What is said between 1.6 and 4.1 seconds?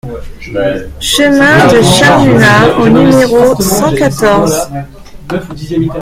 de Charluat au numéro cent